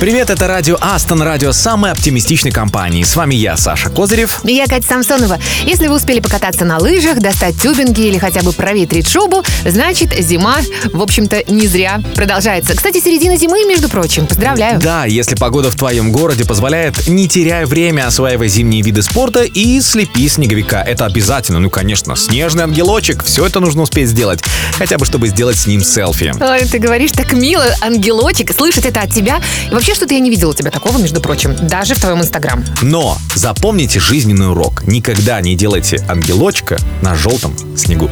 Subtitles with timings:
[0.00, 3.02] Привет, это радио Астон, радио самой оптимистичной компании.
[3.02, 4.44] С вами я, Саша Козырев.
[4.44, 5.40] И я, Катя Самсонова.
[5.64, 10.58] Если вы успели покататься на лыжах, достать тюбинги или хотя бы проветрить шубу, значит, зима,
[10.92, 12.76] в общем-то, не зря продолжается.
[12.76, 14.28] Кстати, середина зимы, между прочим.
[14.28, 14.78] Поздравляю.
[14.78, 19.80] Да, если погода в твоем городе позволяет, не теряя время, осваивай зимние виды спорта и
[19.80, 20.80] слепи снеговика.
[20.80, 21.58] Это обязательно.
[21.58, 23.24] Ну, конечно, снежный ангелочек.
[23.24, 24.44] Все это нужно успеть сделать.
[24.74, 26.32] Хотя бы, чтобы сделать с ним селфи.
[26.40, 28.54] Ой, ты говоришь так мило, ангелочек.
[28.54, 29.40] Слышать это от тебя.
[29.68, 31.54] И вообще, что-то я не видела у тебя такого, между прочим.
[31.68, 32.64] Даже в твоем инстаграм.
[32.82, 34.84] Но запомните жизненный урок.
[34.86, 38.10] Никогда не делайте ангелочка на желтом снегу.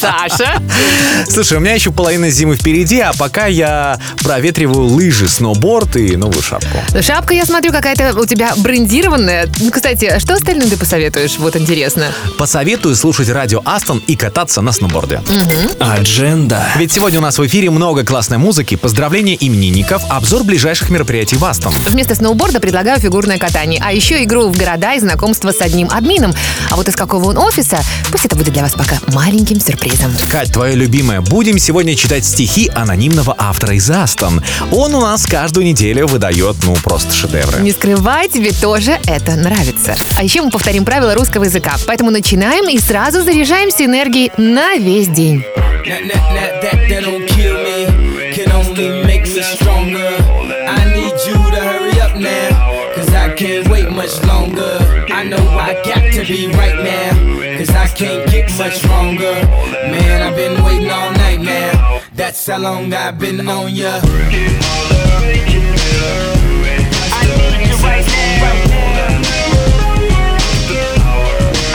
[0.00, 0.62] Саша?
[1.28, 6.42] Слушай, у меня еще половина зимы впереди, а пока я проветриваю лыжи, сноуборд и новую
[6.42, 6.78] шапку.
[7.00, 9.48] Шапка, я смотрю, какая-то у тебя брендированная.
[9.60, 11.38] Ну, Кстати, что остальным ты посоветуешь?
[11.38, 12.06] Вот интересно.
[12.38, 15.20] Посоветую слушать радио Астон и кататься на сноуборде.
[15.78, 16.66] Адженда.
[16.76, 21.44] Ведь сегодня у нас в эфире много классной музыки, поздравления именинников, обзор ближайших мероприятий в
[21.44, 21.74] Астон.
[21.86, 26.32] Вместо сноуборда предлагаю фигурное катание, а еще игру в города и знакомство с одним админом.
[26.70, 27.78] А вот из какого он офиса,
[28.10, 30.16] пусть это будет для вас пока маленьким сюрпризом.
[30.30, 31.20] Кать, твое любимое.
[31.20, 34.42] Будем сегодня читать стихи анонимного автора из Астон.
[34.72, 37.60] Он у нас каждую неделю выдает, ну, просто шедевры.
[37.60, 39.94] Не скрывай, тебе тоже это нравится.
[40.16, 41.74] А еще мы повторим правила русского языка.
[41.86, 45.44] Поэтому начинаем и сразу заряжаемся энергией на весь день.
[45.84, 47.53] That, that, that, that, that don't kill
[54.04, 54.78] much longer.
[55.08, 59.32] I know I got to be right now, cause I can't get much stronger.
[59.92, 64.00] Man, I've been waiting all night now, that's how long I've been on ya.
[64.02, 64.08] I
[67.30, 68.42] need you right now,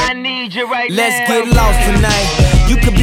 [0.07, 0.95] I need you right now.
[0.95, 2.58] Let's get lost tonight.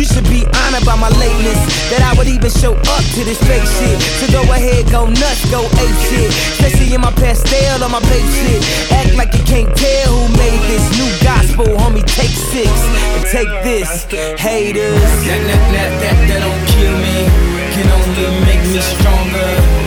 [0.00, 1.60] You should be honored by my lateness.
[1.92, 4.00] That I would even show up to this fake shit.
[4.16, 6.32] So go ahead, go nuts, go ape shit.
[6.56, 8.64] Especially in my pastel or my babe shit.
[8.96, 12.00] Act like you can't tell who made this new gospel, homie.
[12.16, 12.72] Take six
[13.12, 14.08] and take this,
[14.40, 14.96] haters.
[15.28, 17.28] That, that, that, that, that don't kill me.
[17.76, 19.79] Can only make me stronger.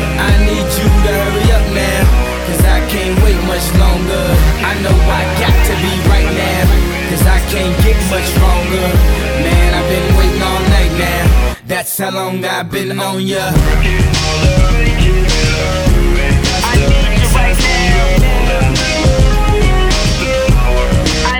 [3.54, 4.26] Much longer.
[4.66, 6.64] I know I got to be right now.
[7.10, 8.88] Cause I can't get much stronger.
[9.46, 11.56] Man, I've been waiting all night now.
[11.68, 13.52] That's how long I've been on ya.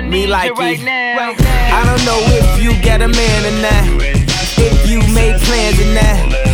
[0.08, 0.80] Me like it.
[0.86, 3.84] I don't know if you got a man or not.
[4.66, 6.53] If you made plans or not.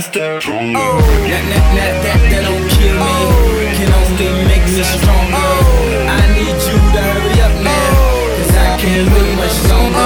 [0.00, 0.80] Faster, stronger.
[0.80, 0.96] Oh,
[1.28, 3.04] that, that, that, that, that don't kill me.
[3.04, 3.36] Oh.
[3.76, 5.36] Can only make me stronger.
[5.36, 6.16] Oh.
[6.16, 8.00] I need you to hurry up now.
[8.00, 8.32] Oh.
[8.40, 10.00] Cause I can't wait much longer.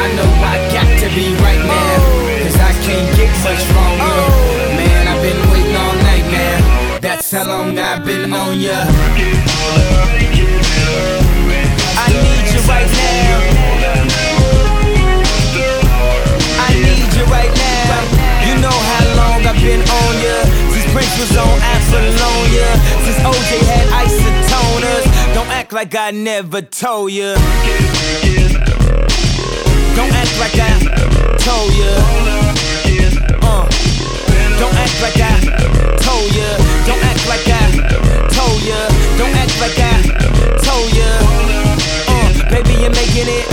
[0.00, 2.00] I know I got to be right now.
[2.40, 4.16] Cause I can't get much stronger.
[4.80, 7.04] Man, I've been waiting all night now.
[7.04, 8.80] That's how long I've been on ya.
[12.00, 13.44] I need you right now.
[16.64, 18.23] I need you right now.
[19.64, 20.36] Been on ya.
[20.72, 22.68] Since Prince was on Apollonia.
[23.04, 25.04] Since OJ had isotoners.
[25.32, 27.34] Don't act like I never told ya.
[29.96, 30.72] Don't act like I
[31.40, 31.92] told ya.
[33.40, 33.64] Uh.
[34.60, 35.34] Don't act like I
[36.06, 36.48] told ya.
[36.88, 37.64] Don't act like I
[38.36, 38.80] told ya.
[39.16, 39.96] Don't act like I
[40.60, 41.08] told ya.
[42.12, 43.48] Uh, baby, you're making it.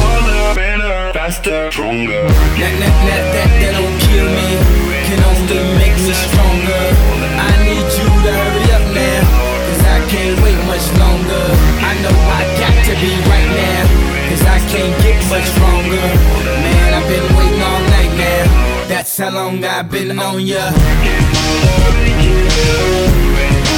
[0.56, 2.28] Better, faster, stronger.
[2.60, 4.70] That, that, that, that, that don't kill me.
[5.41, 6.83] Only make me stronger.
[7.33, 9.21] I need you to hurry up now.
[9.65, 11.45] Cause I can't wait much longer.
[11.81, 13.83] I know I got to be right now.
[14.29, 16.05] Cause I can't get much stronger.
[16.61, 18.45] Man, I've been waiting all night now.
[18.88, 20.61] That's how long I've been on ya.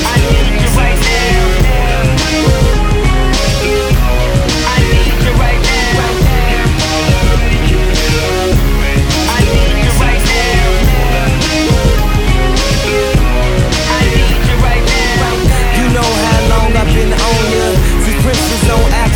[0.03, 1.62] I need you right now.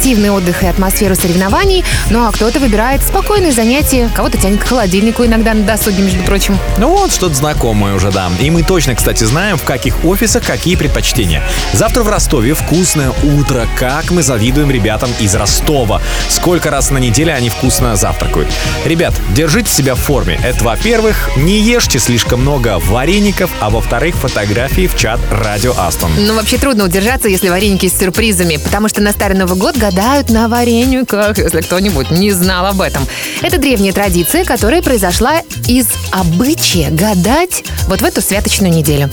[0.00, 5.26] Активный отдых и атмосферу соревнований, ну а кто-то выбирает спокойные занятия, кого-то тянет к холодильнику
[5.26, 6.58] иногда на досуге, между прочим.
[6.78, 8.30] Ну вот, что-то знакомое уже, да.
[8.40, 11.42] И мы точно, кстати, знаем, в каких офисах какие предпочтения.
[11.74, 13.68] Завтра в Ростове вкусное утро.
[13.78, 16.00] Как мы завидуем ребятам из Ростова.
[16.30, 18.48] Сколько раз на неделе они вкусно завтракают.
[18.86, 20.40] Ребят, держите себя в форме.
[20.42, 26.10] Это, во-первых, не ешьте слишком много вареников, а во-вторых, фотографии в чат Радио Астон.
[26.16, 30.30] Ну, вообще трудно удержаться, если вареники с сюрпризами, потому что на Старый Новый год гадают
[30.30, 33.06] на варениках, если кто-нибудь не знал об этом.
[33.42, 39.10] Это древняя традиция, которая произошла из обычая гадать вот в эту святочную неделю.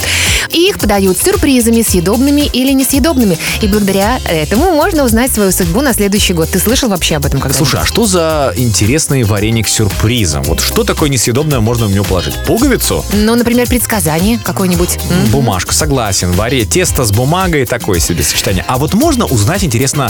[0.51, 3.37] И их подают сюрпризами, съедобными или несъедобными.
[3.61, 6.49] И благодаря этому можно узнать свою судьбу на следующий год.
[6.49, 7.67] Ты слышал вообще об этом когда-нибудь?
[7.67, 10.43] Слушай, а что за интересный вареник с сюрпризом?
[10.43, 12.35] Вот что такое несъедобное можно в него положить?
[12.45, 13.03] Пуговицу?
[13.13, 14.99] Ну, например, предсказание какое-нибудь.
[15.09, 15.31] М?
[15.31, 16.31] Бумажка, согласен.
[16.31, 18.63] Варе тесто с бумагой такое себе сочетание.
[18.67, 20.09] А вот можно узнать, интересно,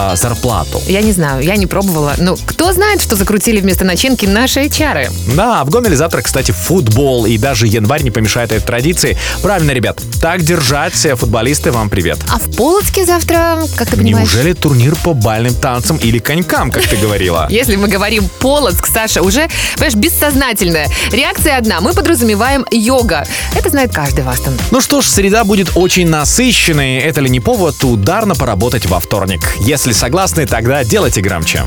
[0.00, 0.80] а, зарплату?
[0.86, 2.14] Я не знаю, я не пробовала.
[2.16, 5.10] Ну, кто знает, что закрутили вместо начинки наши чары?
[5.36, 7.26] Да, в Гомеле завтра, кстати, футбол.
[7.26, 9.18] И даже январь не помешает этой традиции.
[9.42, 10.00] Правильно, ребят.
[10.20, 10.94] Так держать.
[10.94, 12.18] Все Футболисты, вам привет.
[12.32, 14.32] А в Полоцке завтра, как ты понимаешь?
[14.32, 17.46] Неужели турнир по бальным танцам или конькам, как ты говорила?
[17.50, 20.88] Если мы говорим Полоцк, Саша, уже, понимаешь, бессознательная.
[21.12, 21.82] Реакция одна.
[21.82, 23.26] Мы подразумеваем йога.
[23.54, 24.54] Это знает каждый Вастон.
[24.70, 26.98] Ну что ж, среда будет очень насыщенной.
[26.98, 29.40] Это ли не повод ударно поработать во вторник?
[29.60, 31.64] Если согласны, тогда делайте громче.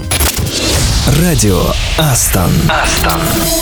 [1.22, 1.62] Радио
[1.98, 2.52] Астон.
[3.04, 3.54] the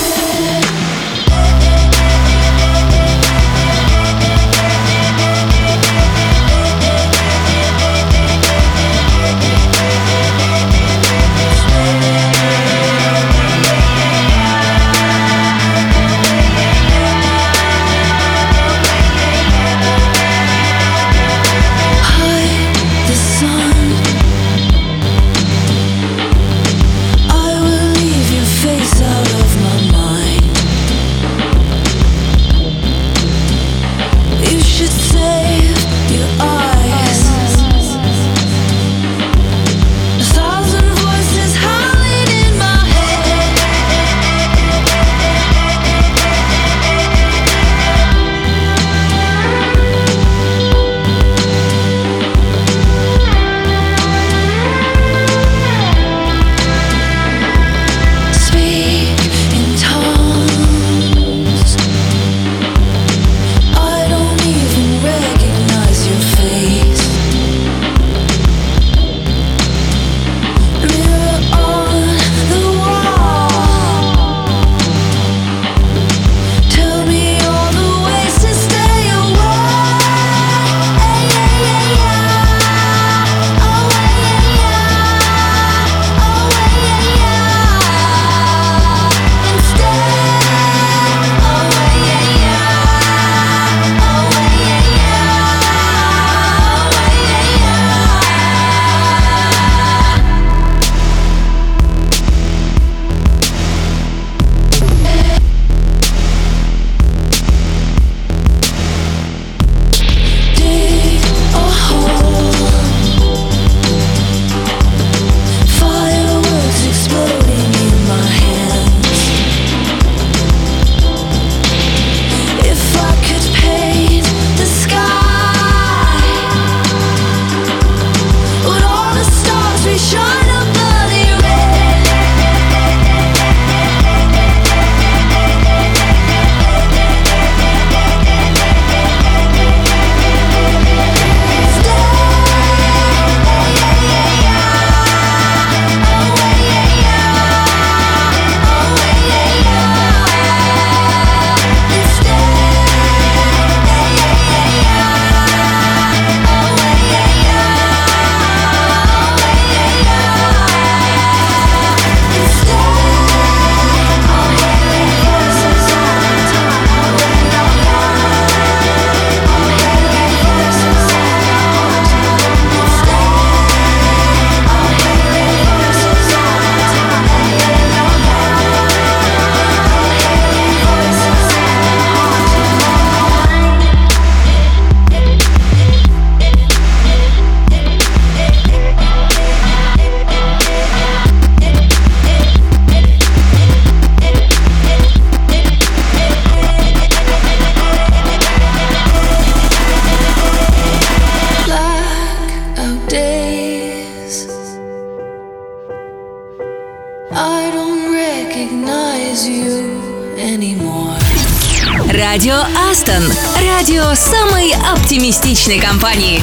[215.61, 216.40] оптимистичной компании.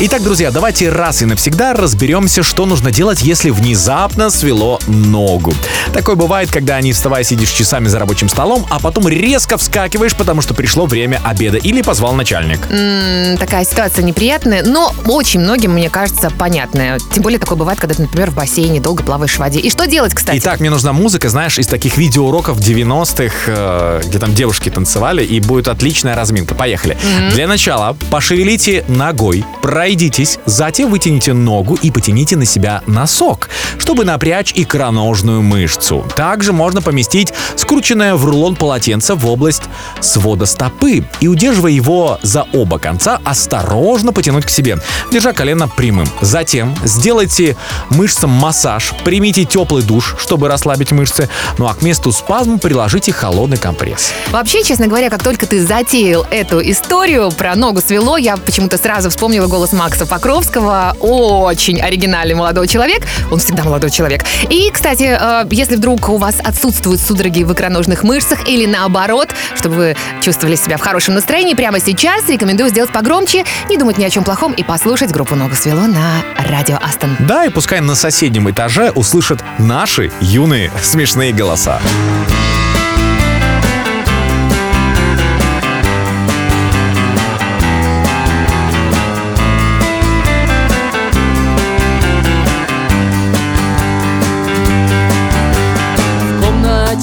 [0.00, 5.52] Итак, друзья, давайте раз и навсегда разберемся, что нужно делать, если внезапно свело ногу.
[5.92, 10.40] Такое бывает, когда не вставая сидишь часами за рабочим столом, а потом резко вскакиваешь, потому
[10.40, 12.60] что пришло время обеда или позвал начальник.
[12.70, 17.00] М, Такая ситуация неприятная, но очень многим, мне кажется, понятная.
[17.12, 19.58] Тем более такое бывает, когда ты, например, в бассейне долго плаваешь в воде.
[19.58, 20.38] И что делать, кстати?
[20.38, 25.40] Итак, мне нужна музыка, знаешь, из таких видеоуроков 90-х, э, где там девушки танцевали, и
[25.40, 26.54] будет отличная разминка.
[26.54, 26.96] Поехали.
[27.32, 29.44] Для начала пошевелите ногой,
[29.88, 36.04] пройдитесь, затем вытяните ногу и потяните на себя носок, чтобы напрячь икроножную мышцу.
[36.14, 39.62] Также можно поместить скрученное в рулон полотенце в область
[40.00, 44.76] свода стопы и, удерживая его за оба конца, осторожно потянуть к себе,
[45.10, 46.06] держа колено прямым.
[46.20, 47.56] Затем сделайте
[47.88, 53.56] мышцам массаж, примите теплый душ, чтобы расслабить мышцы, ну а к месту спазма приложите холодный
[53.56, 54.12] компресс.
[54.32, 59.08] Вообще, честно говоря, как только ты затеял эту историю про ногу свело, я почему-то сразу
[59.08, 60.96] вспомнила голос Макса Покровского.
[61.00, 63.06] Очень оригинальный молодой человек.
[63.30, 64.24] Он всегда молодой человек.
[64.50, 69.76] И, кстати, э, если вдруг у вас отсутствуют судороги в икроножных мышцах или наоборот, чтобы
[69.76, 74.10] вы чувствовали себя в хорошем настроении, прямо сейчас рекомендую сделать погромче, не думать ни о
[74.10, 77.16] чем плохом и послушать группу «Ногу свело» на радио Астон.
[77.20, 81.80] Да, и пускай на соседнем этаже услышат наши юные смешные голоса.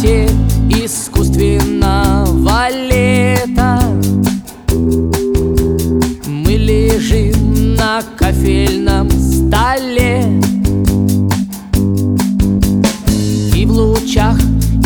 [0.05, 0.29] Комнате
[0.69, 3.79] искусственного лета.
[6.27, 10.39] Мы лежим на кофейном столе.
[13.55, 14.38] И в лучах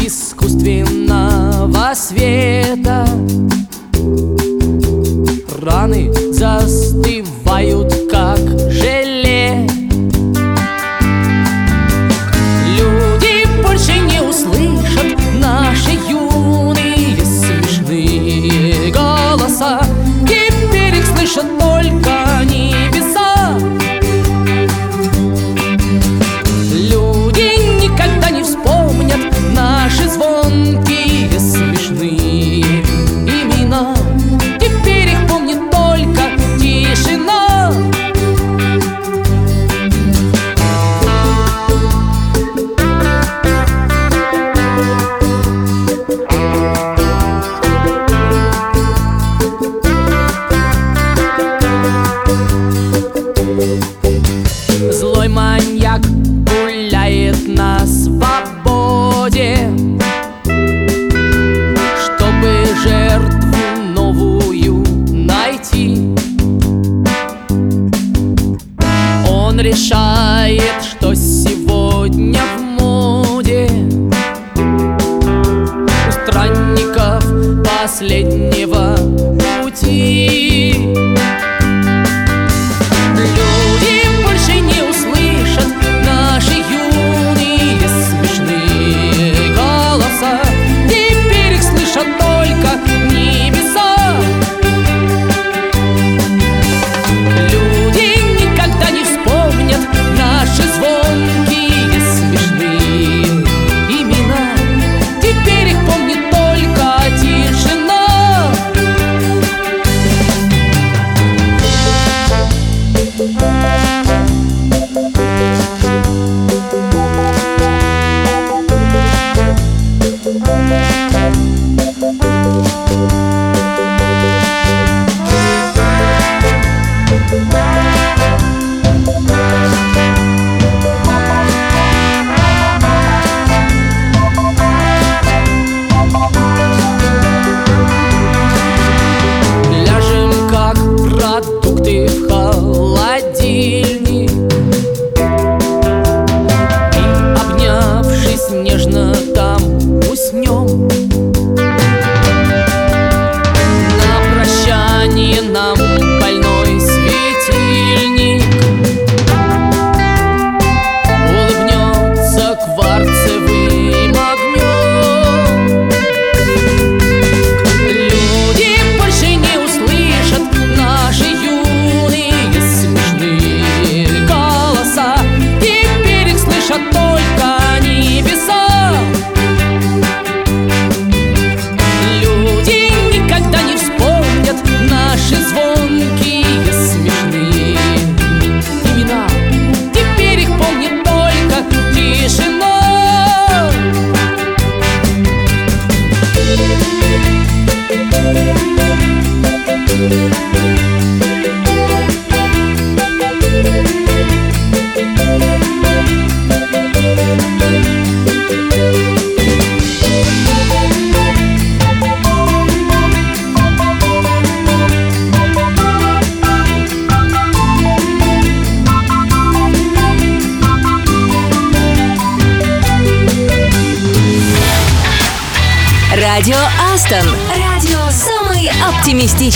[0.01, 3.05] искусственного света
[5.61, 7.93] Раны застывают,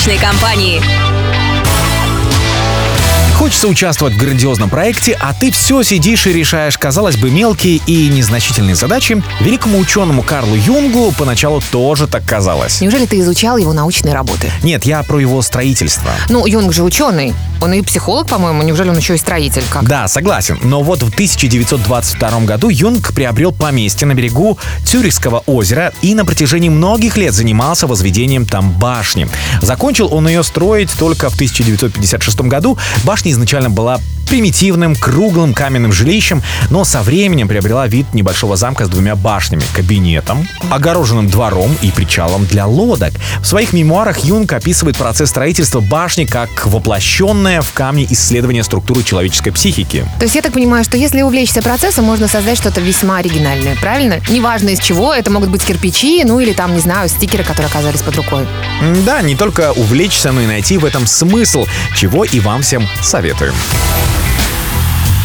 [0.03, 0.81] оптимистичной компании.
[3.35, 8.07] Хочется участвовать в грандиозном проекте, а ты все сидишь и решаешь, казалось бы, мелкие и
[8.07, 9.21] незначительные задачи.
[9.41, 12.79] Великому ученому Карлу Юнгу поначалу тоже так казалось.
[12.79, 14.49] Неужели ты изучал его научные работы?
[14.61, 16.11] Нет, я про его строительство.
[16.29, 17.33] Ну, Юнг же ученый.
[17.63, 18.62] Он и психолог, по-моему.
[18.63, 19.63] Неужели он еще и строитель?
[19.69, 19.88] Как?
[19.88, 20.60] Да, согласен.
[20.63, 26.67] Но вот в 1922 году Юнг приобрел поместье на берегу Цюрихского озера и на протяжении
[26.67, 29.30] многих лет занимался возведением там башни.
[29.62, 32.78] Закончил он ее строить только в 1956 году.
[33.06, 38.89] Башня изначально была примитивным, круглым каменным жилищем, но со временем приобрела вид небольшого замка с
[38.89, 43.13] двумя башнями, кабинетом, огороженным двором и причалом для лодок.
[43.41, 49.51] В своих мемуарах Юнг описывает процесс строительства башни как воплощенное в камне исследование структуры человеческой
[49.51, 50.05] психики.
[50.19, 54.19] То есть я так понимаю, что если увлечься процессом, можно создать что-то весьма оригинальное, правильно?
[54.29, 58.01] Неважно из чего, это могут быть кирпичи, ну или там, не знаю, стикеры, которые оказались
[58.01, 58.47] под рукой.
[59.05, 63.53] Да, не только увлечься, но и найти в этом смысл, чего и вам всем советуем.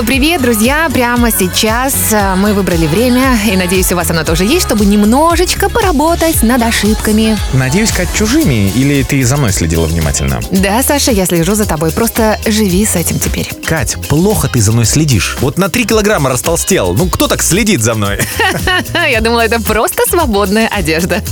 [0.00, 0.88] Снова привет, друзья!
[0.92, 5.68] Прямо сейчас э, мы выбрали время, и надеюсь, у вас оно тоже есть, чтобы немножечко
[5.68, 7.36] поработать над ошибками.
[7.52, 10.40] Надеюсь, Кать, чужими, или ты за мной следила внимательно?
[10.50, 13.50] Да, Саша, я слежу за тобой, просто живи с этим теперь.
[13.66, 15.36] Кать, плохо ты за мной следишь.
[15.40, 16.94] Вот на 3 килограмма растолстел.
[16.94, 18.20] Ну, кто так следит за мной?
[19.10, 21.22] Я думала, это просто свободная одежда.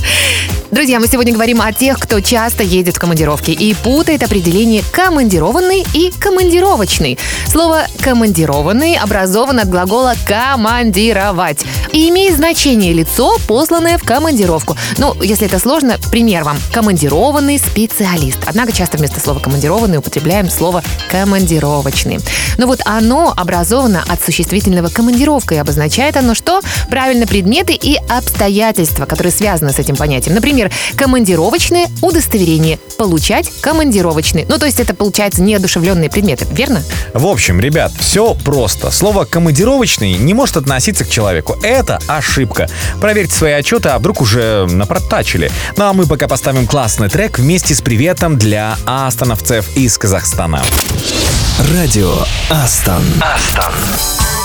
[0.71, 5.83] Друзья, мы сегодня говорим о тех, кто часто едет в командировки и путает определение командированный
[5.95, 7.17] и командировочный.
[7.47, 14.77] Слово командированный образовано от глагола командировать и имеет значение лицо, посланное в командировку.
[14.99, 16.57] Ну, если это сложно, пример вам.
[16.71, 18.37] Командированный специалист.
[18.45, 22.19] Однако часто вместо слова командированный употребляем слово командировочный.
[22.59, 26.61] Но вот оно образовано от существительного командировка и обозначает оно что?
[26.91, 30.35] Правильно, предметы и обстоятельства, которые связаны с этим понятием.
[30.35, 32.79] Например, Например, командировочное удостоверение.
[32.97, 34.45] Получать командировочный.
[34.49, 36.83] Ну, то есть это, получается, неодушевленные предметы, верно?
[37.13, 38.91] В общем, ребят, все просто.
[38.91, 41.55] Слово «командировочный» не может относиться к человеку.
[41.63, 42.67] Это ошибка.
[42.99, 45.49] Проверьте свои отчеты, а вдруг уже напротачили.
[45.77, 50.61] Ну, а мы пока поставим классный трек вместе с приветом для астановцев из Казахстана.
[51.73, 52.13] Радио
[52.49, 53.03] Астан.
[53.21, 54.38] Астон.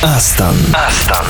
[0.00, 0.54] Астон.
[0.72, 1.26] Астон.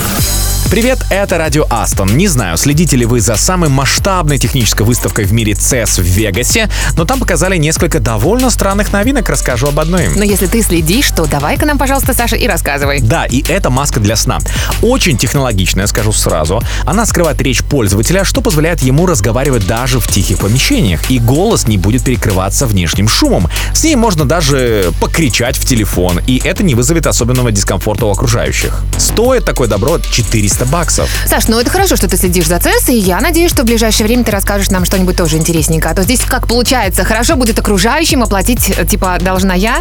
[0.70, 2.14] Привет, это Радио Астон.
[2.18, 6.68] Не знаю, следите ли вы за самой масштабной технической выставкой в мире CES в Вегасе,
[6.94, 10.09] но там показали несколько довольно странных новинок, расскажу об одной.
[10.14, 13.00] Но если ты следишь, то давай-ка нам, пожалуйста, Саша, и рассказывай.
[13.00, 14.40] Да, и это маска для сна.
[14.83, 16.62] Очень технологичная, скажу сразу.
[16.85, 21.78] Она скрывает речь пользователя, что позволяет ему разговаривать даже в тихих помещениях, и голос не
[21.78, 23.48] будет перекрываться внешним шумом.
[23.78, 28.82] С ней можно даже покричать в телефон, и это не вызовет особенного дискомфорта у окружающих.
[28.96, 31.08] Стоит такое добро 400 баксов.
[31.28, 34.08] Саш, ну это хорошо, что ты следишь за CES, и я надеюсь, что в ближайшее
[34.08, 35.92] время ты расскажешь нам что-нибудь тоже интересненькое.
[35.92, 39.80] А то здесь как получается, хорошо будет окружающим оплатить, э, типа, должна я?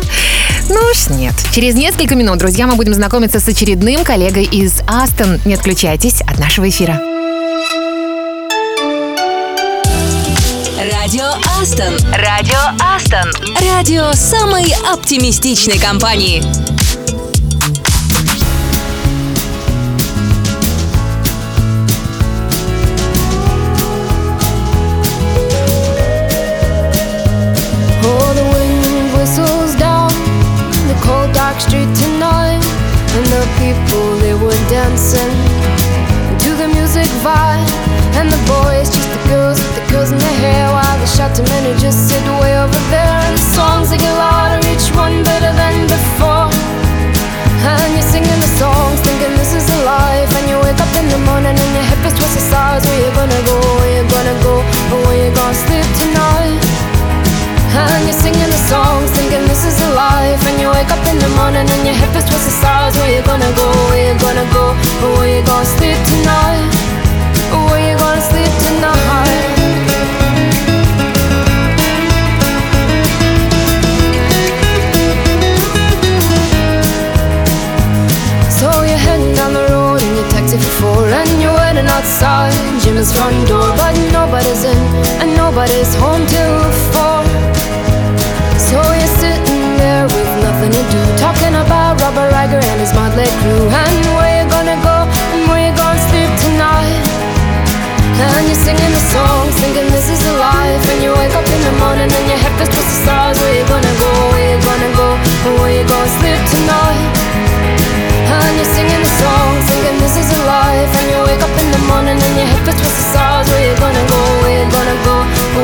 [0.69, 1.33] Ну уж нет.
[1.51, 5.41] Через несколько минут, друзья, мы будем знакомиться с очередным коллегой из Астон.
[5.43, 7.16] Не отключайтесь от нашего эфира.
[11.36, 11.94] Астон.
[12.10, 13.30] Радио Астон.
[13.70, 16.42] Радио самой оптимистичной компании.
[28.02, 30.08] Oh, the wind whistles down
[30.88, 32.64] the cold dark street tonight,
[33.16, 35.36] and the people they were dancing
[36.38, 37.68] to the music vibe,
[38.16, 40.65] and the boys just the girls with the girls in their hair,
[41.17, 44.61] the shouting men who just sit way over there, and the songs they get louder,
[44.69, 46.45] each one better than before.
[47.65, 50.29] And you're singing the songs, thinking this is a life.
[50.37, 52.85] And you wake up in the morning and your hip is twisted sides.
[52.85, 53.57] Where you gonna go?
[53.81, 54.61] Where you gonna go?
[54.93, 56.61] Or where you gonna sleep tonight?
[57.73, 60.41] And you're singing the songs, thinking this is a life.
[60.45, 62.93] And you wake up in the morning and your hip is twisted sides.
[62.93, 63.67] Where you gonna go?
[63.89, 64.77] Where you gonna go?
[65.01, 66.69] Or where you gonna sleep tonight?
[67.73, 69.56] Where you gonna sleep tonight?
[82.17, 84.77] Outside Jim's front door But nobody's in
[85.21, 86.57] and nobody's home till
[86.93, 87.21] four.
[88.57, 93.29] So you're sitting there with nothing to do Talking about Robert Riger and his motley
[93.41, 93.69] crew.
[93.69, 94.97] And where you gonna go?
[95.33, 97.05] And where you gonna sleep tonight?
[98.17, 100.83] And you're singing the songs thinking this is a life.
[100.89, 103.37] And you wake up in the morning and your head feels twisted stars.
[103.37, 105.09] Where you gonna go, where you gonna go?
[105.45, 107.13] And where you gonna sleep tonight?
[108.25, 109.66] And you're singing the song,
[110.19, 113.45] is life And you wake up in the morning and your head feels twisted stars.
[113.49, 115.15] Where you gonna go, where you gonna go?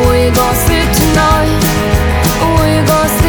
[0.06, 1.62] Where you gonna sleep tonight?
[2.58, 3.23] Where you gonna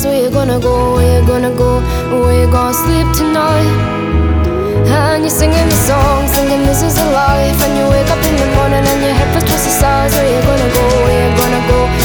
[0.00, 0.04] stars.
[0.04, 0.94] Where you gonna go?
[0.94, 1.80] Where you gonna go?
[2.20, 3.68] Where you gonna sleep tonight?
[4.88, 7.60] And you're singing the songs, thinking this is a life.
[7.64, 10.12] And you wake up in the morning and your head feels twisted stars.
[10.12, 10.84] Where you gonna go?
[11.04, 11.99] Where you gonna go?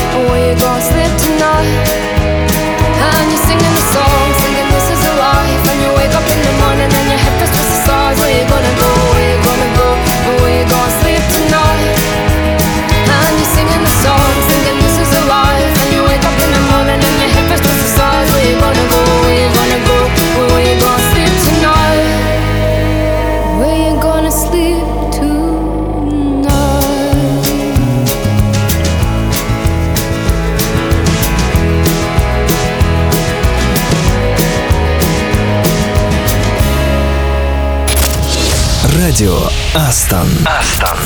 [39.75, 40.25] Астон.
[40.45, 40.97] Астон.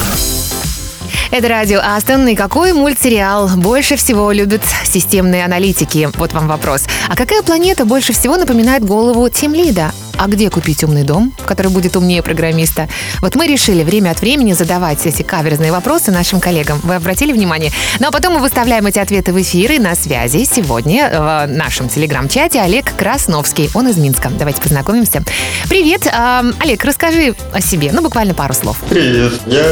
[1.31, 2.27] Это радио Астон.
[2.27, 6.07] И какой мультсериал больше всего любят системные аналитики?
[6.17, 6.85] Вот вам вопрос.
[7.07, 9.91] А какая планета больше всего напоминает голову Тимлида?
[10.19, 12.89] А где купить умный дом, который будет умнее программиста?
[13.21, 16.81] Вот мы решили время от времени задавать эти каверзные вопросы нашим коллегам.
[16.83, 17.71] Вы обратили внимание?
[18.01, 21.87] Ну а потом мы выставляем эти ответы в эфир и на связи сегодня в нашем
[21.87, 23.69] телеграм-чате Олег Красновский.
[23.73, 24.29] Он из Минска.
[24.29, 25.23] Давайте познакомимся.
[25.69, 26.05] Привет.
[26.11, 27.91] Ам, Олег, расскажи о себе.
[27.93, 28.75] Ну, буквально пару слов.
[28.89, 29.63] Привет, я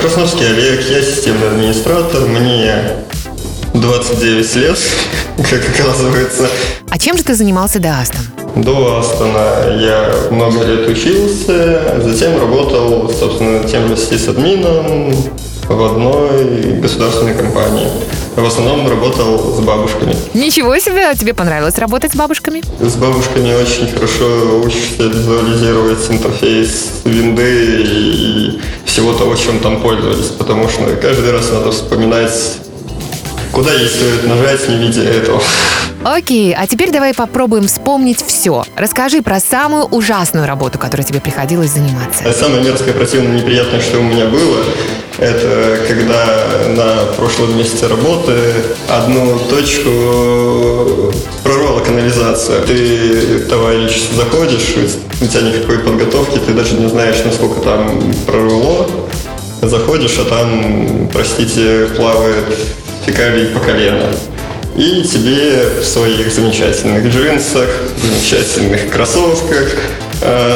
[0.00, 3.04] Красновский Олег, я системный администратор, мне
[3.80, 4.78] 29 лет,
[5.36, 6.48] как оказывается.
[6.90, 8.22] А чем же ты занимался до Астон?
[8.56, 15.14] До Астона я много лет учился, затем работал, собственно, тем же сисадмином
[15.68, 17.88] в одной государственной компании.
[18.36, 20.14] В основном работал с бабушками.
[20.32, 22.62] Ничего себе, тебе понравилось работать с бабушками?
[22.80, 30.68] С бабушками очень хорошо учишься визуализировать интерфейс винды и всего того, чем там пользовались, потому
[30.68, 32.58] что каждый раз надо вспоминать
[33.52, 35.40] куда ей стоит нажать, не видя этого.
[36.04, 38.64] Окей, а теперь давай попробуем вспомнить все.
[38.76, 42.22] Расскажи про самую ужасную работу, которой тебе приходилось заниматься.
[42.24, 44.64] А Самое мерзкое, противное, неприятное, что у меня было,
[45.18, 46.24] это когда
[46.76, 48.32] на прошлом месте работы
[48.88, 52.62] одну точку прорвала канализация.
[52.62, 54.76] Ты, товарищ, заходишь,
[55.20, 58.88] у тебя никакой подготовки, ты даже не знаешь, насколько там прорвало.
[59.60, 62.44] Заходишь, а там, простите, плавает
[63.08, 64.06] фекалий по колено.
[64.76, 69.76] И тебе в своих замечательных джинсах, замечательных кроссовках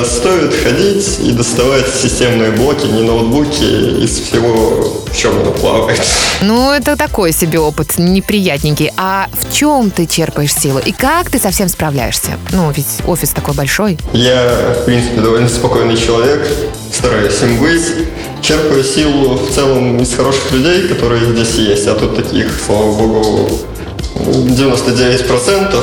[0.04, 6.00] стоит ходить и доставать системные блоки, не ноутбуки из всего, в чем оно плавает.
[6.42, 8.90] Ну, это такой себе опыт, неприятненький.
[8.96, 10.80] А в чем ты черпаешь силу?
[10.84, 12.38] И как ты совсем справляешься?
[12.50, 13.98] Ну, ведь офис такой большой.
[14.12, 16.46] Я, в принципе, довольно спокойный человек,
[16.92, 17.82] стараюсь им быть.
[18.40, 23.50] Черпаю силу в целом из хороших людей, которые здесь есть, а тут таких, слава богу,
[24.26, 25.82] 99%.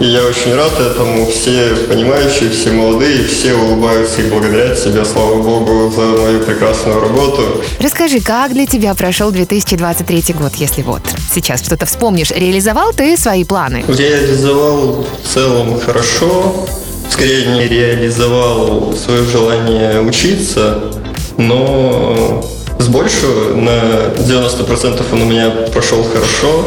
[0.00, 1.26] И я очень рад этому.
[1.26, 7.62] Все понимающие, все молодые, все улыбаются и благодарят себя, слава богу, за мою прекрасную работу.
[7.80, 13.44] Расскажи, как для тебя прошел 2023 год, если вот сейчас что-то вспомнишь, реализовал ты свои
[13.44, 13.84] планы?
[13.88, 16.66] Реализовал в целом хорошо.
[17.10, 20.78] Скорее не реализовал свое желание учиться,
[21.36, 22.42] но
[22.80, 26.66] с большего на 90% он у меня прошел хорошо.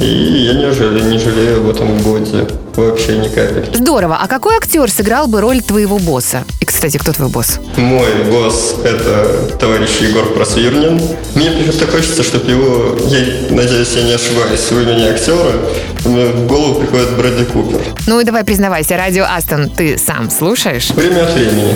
[0.00, 2.48] И я не жалею, не жалею об этом годе.
[2.74, 3.76] Вообще ни капельки.
[3.76, 4.18] Здорово.
[4.20, 6.44] А какой актер сыграл бы роль твоего босса?
[6.82, 7.60] Кстати, кто твой босс?
[7.76, 11.00] Мой босс– это товарищ Егор Просвирнин.
[11.36, 15.52] Мне почему-то хочется, чтобы его, я надеюсь, я не ошибаюсь, вы меня актера,
[16.00, 17.78] в голову приходит Брэдли Купер.
[18.08, 20.90] Ну и давай признавайся, радио Астон ты сам слушаешь?
[20.90, 21.72] Время от времени.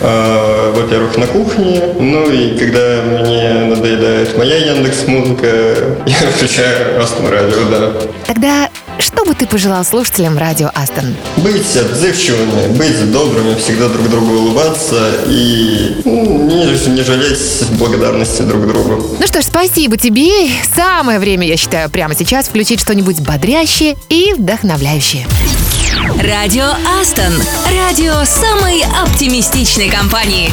[0.00, 5.46] А, Во-первых, на кухне, ну и когда мне надоедает моя Яндекс Музыка,
[6.06, 7.92] я включаю Астон Радио, да.
[8.26, 11.14] Тогда что бы ты пожелал слушателям радио Астон?
[11.38, 18.66] Быть отзывчивыми, быть добрыми, всегда друг другу улыбаться и ну, не, не жалеть благодарности друг
[18.66, 19.16] другу.
[19.20, 20.50] Ну что ж, спасибо тебе.
[20.74, 25.26] Самое время, я считаю, прямо сейчас включить что-нибудь бодрящее и вдохновляющее.
[26.20, 26.66] Радио
[27.00, 27.32] Астон.
[27.72, 30.50] Радио самой оптимистичной компании.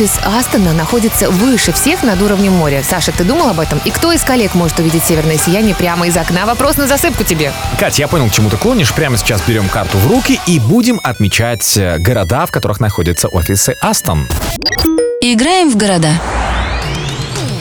[0.00, 2.82] Офис Астона находится выше всех над уровнем моря?
[2.82, 3.78] Саша, ты думал об этом?
[3.84, 6.46] И кто из коллег может увидеть северное сияние прямо из окна?
[6.46, 7.52] Вопрос на засыпку тебе.
[7.78, 8.94] Кать, я понял, к чему ты клонишь.
[8.94, 13.76] Прямо сейчас берем карту в руки и будем отмечать э, города, в которых находятся офисы
[13.82, 14.26] Астон.
[15.20, 16.08] Играем в города.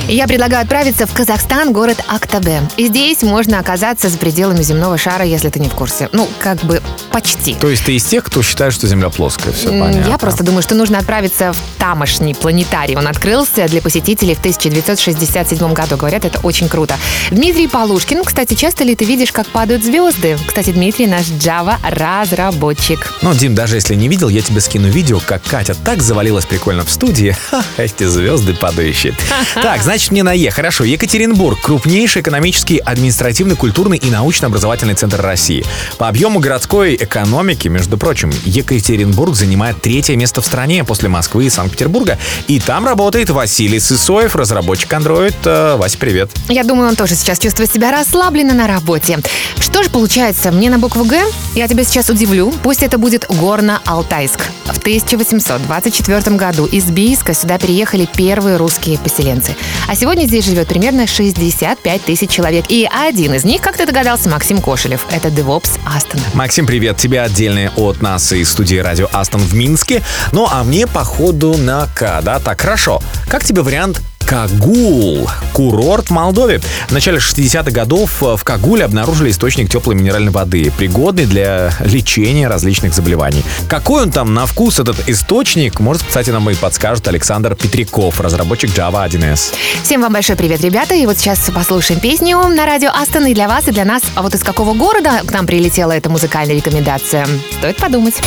[0.10, 2.62] Я предлагаю отправиться в Казахстан, город Актабе.
[2.78, 6.10] И здесь можно оказаться за пределами земного шара, если ты не в курсе.
[6.14, 6.82] Ну, как бы
[7.12, 7.53] почти.
[7.53, 9.53] То есть ты из тех, кто считает, что Земля плоская.
[9.53, 10.10] Все понятно.
[10.10, 12.95] Я просто думаю, что нужно отправиться в тамошний планетарий.
[12.95, 15.95] Он открылся для посетителей в 1967 году.
[15.95, 16.95] Говорят, это очень круто.
[17.30, 18.24] Дмитрий Полушкин.
[18.24, 20.39] Кстати, часто ли ты видишь, как падают звезды?
[20.47, 23.14] Кстати, Дмитрий наш Java-разработчик.
[23.22, 26.84] Ну, Дим, даже если не видел, я тебе скину видео, как Катя так завалилась прикольно
[26.84, 27.36] в студии.
[27.51, 29.16] Ха, эти звезды падающие.
[29.53, 30.51] Так, значит, мне на Е.
[30.51, 31.59] Хорошо, Екатеринбург.
[31.61, 35.65] Крупнейший экономический, административный, культурный и научно-образовательный центр России.
[35.97, 41.49] По объему городской экономики, между прочим, Екатеринбург занимает третье место в стране после Москвы и
[41.49, 42.17] Санкт-Петербурга.
[42.47, 45.35] И там работает Василий Сысоев, разработчик Android.
[45.43, 46.31] Э, Вася, привет.
[46.47, 49.19] Я думаю, он тоже сейчас чувствует себя расслабленно на работе.
[49.59, 51.21] Что же получается, мне на букву «Г»?
[51.55, 52.53] Я тебя сейчас удивлю.
[52.63, 54.39] Пусть это будет Горно-Алтайск.
[54.65, 59.55] В 1824 году из Бийска сюда переехали первые русские поселенцы.
[59.89, 62.65] А сегодня здесь живет примерно 65 тысяч человек.
[62.69, 65.03] И один из них, как ты догадался, Максим Кошелев.
[65.09, 66.21] Это DevOps Астона.
[66.35, 66.97] Максим, привет.
[66.97, 70.03] Тебе отдельное от нас из студии радио Астон в Минске.
[70.31, 72.37] Ну, а мне походу на К, да?
[72.37, 73.01] Так, хорошо.
[73.29, 73.99] Как тебе вариант
[74.30, 76.61] Кагул, курорт в Молдове.
[76.88, 82.93] В начале 60-х годов в Кагуле обнаружили источник теплой минеральной воды, пригодный для лечения различных
[82.93, 83.43] заболеваний.
[83.67, 88.69] Какой он там на вкус, этот источник, может, кстати, нам и подскажет Александр Петряков, разработчик
[88.69, 89.55] Java 1С.
[89.82, 90.93] Всем вам большой привет, ребята.
[90.93, 94.03] И вот сейчас послушаем песню на радио Астон и для вас, и для нас.
[94.13, 97.25] А вот из какого города к нам прилетела эта музыкальная рекомендация?
[97.57, 98.21] Стоит подумать.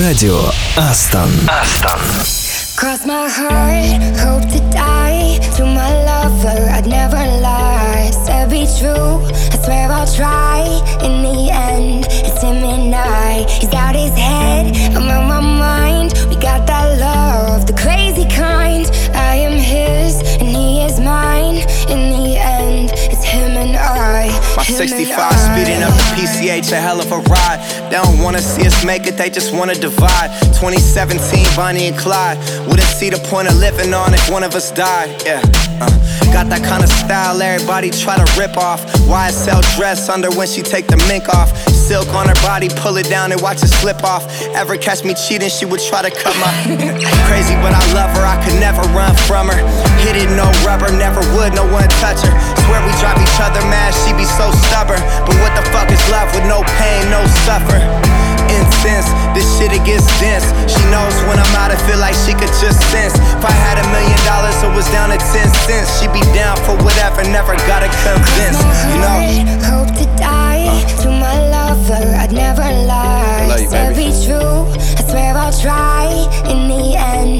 [0.00, 0.40] Радио
[0.78, 1.28] Астон.
[1.46, 2.00] Астон.
[2.76, 5.38] Cross my heart, hope to die.
[5.56, 8.10] To my lover, I'd never lie.
[8.26, 10.60] Said be true, I swear I'll try.
[11.02, 13.46] In the end, it's him and I.
[13.48, 16.12] He's out his head, I'm on my mind.
[16.28, 16.75] We got that
[24.74, 25.36] 65 I.
[25.36, 27.60] speeding up the PCH, a hell of a ride.
[27.90, 30.30] They don't wanna see us make it, they just wanna divide.
[30.58, 32.38] 2017, Bonnie and Clyde.
[32.66, 35.22] Wouldn't see the point of living on if one of us died.
[35.24, 35.42] Yeah.
[35.80, 36.06] Uh.
[36.32, 38.84] Got that kind of style everybody try to rip off.
[39.08, 41.50] YSL dress under when she take the mink off.
[41.86, 44.26] Silk on her body, pull it down and watch it slip off.
[44.58, 46.50] Ever catch me cheating, she would try to cut my.
[47.30, 49.62] Crazy, but I love her, I could never run from her.
[50.02, 52.34] Hit it, no rubber, never would, no one touch her.
[52.66, 54.98] Swear we drive each other mad, she be so stubborn.
[55.30, 57.78] But what the fuck is love with no pain, no suffer?
[58.50, 60.42] Incense, this shit it gets dense.
[60.66, 63.14] She knows when I'm out, I feel like she could just sense.
[63.14, 65.86] If I had a million dollars, it was down to 10 cents.
[66.02, 68.58] she'd be down for whatever, never gotta convince,
[68.90, 69.22] you know?
[69.70, 71.45] Hope to die to my
[71.94, 73.46] I'd never lie.
[73.46, 74.66] love you, be true.
[74.98, 76.08] I swear I'll try.
[76.50, 77.35] In the end,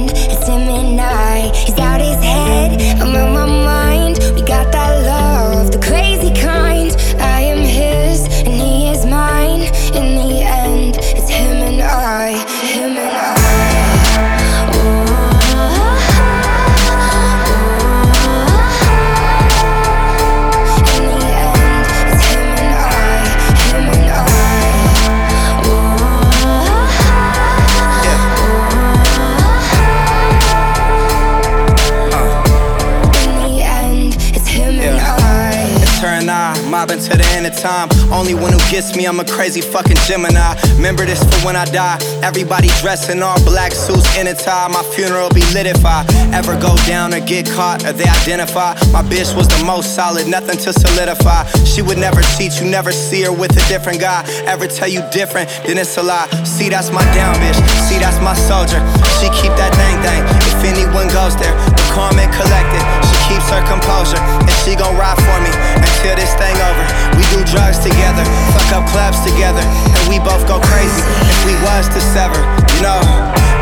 [36.77, 37.89] mobbing to the end of time.
[38.13, 40.53] Only one who gets me, I'm a crazy fucking Gemini.
[40.77, 41.97] Remember this for when I die.
[42.21, 44.69] Everybody dressed in all black suits in a tie.
[44.69, 46.05] My funeral be lit if I
[46.37, 48.75] ever go down or get caught or they identify.
[48.93, 51.49] My bitch was the most solid, nothing to solidify.
[51.65, 54.21] She would never cheat, you never see her with a different guy.
[54.45, 56.29] Ever tell you different, then it's a lie.
[56.45, 57.57] See, that's my down bitch.
[57.89, 58.85] See, that's my soldier.
[59.17, 60.21] She keep that thing thing.
[60.53, 62.83] If anyone goes there, the calm and collected.
[63.09, 65.49] She keeps her composure, and she gon' ride for me
[65.81, 66.85] until this thing over.
[67.17, 68.21] We do drugs together,
[68.53, 72.37] fuck up clubs together, and we both go crazy if we was to sever.
[72.77, 73.01] You know,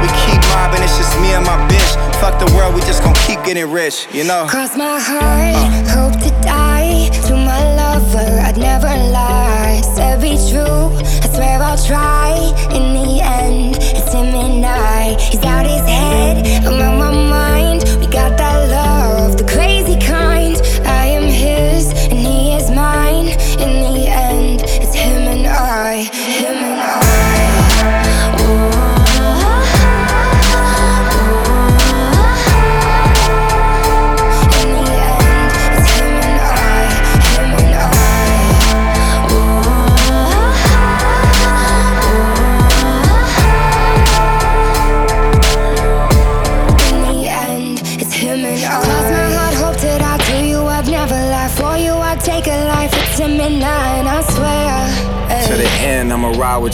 [0.03, 1.95] we keep mobbing, it's just me and my bitch.
[2.18, 4.11] Fuck the world, we just gon' keep getting rich.
[4.11, 4.51] You know.
[4.51, 5.55] Cross my heart,
[5.95, 7.14] hope to die.
[7.30, 9.80] To my lover, I'd never lie.
[9.95, 10.91] Said be true,
[11.22, 12.35] I swear I'll try.
[12.74, 15.14] In the end, it's him and I.
[15.30, 15.84] He's out his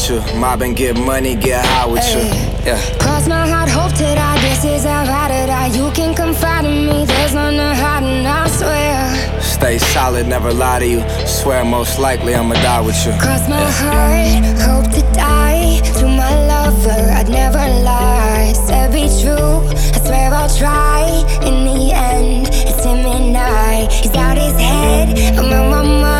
[0.01, 0.41] with you.
[0.41, 2.21] Mob and get money, get high with you.
[2.65, 2.81] Yeah.
[2.99, 4.41] Cross my heart, hope to die.
[4.41, 5.67] This is how I to die.
[5.69, 7.05] You can confide in me.
[7.05, 9.41] There's none to hide, and I swear.
[9.41, 11.03] Stay solid, never lie to you.
[11.27, 13.13] Swear most likely I'ma die with you.
[13.21, 15.81] Cross my heart, hope to die.
[15.99, 18.53] To my lover, I'd never lie.
[18.67, 21.05] Said be true, I swear I'll try.
[21.49, 23.87] In the end, it's him and I.
[23.91, 26.20] He's out his head, I'm on my mind.